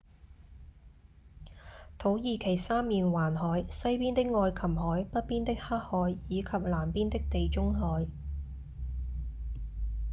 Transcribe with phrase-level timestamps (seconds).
[1.99, 8.07] 土耳其三面環海：西邊的愛琴海﹑北邊的黑海以及南邊的地中海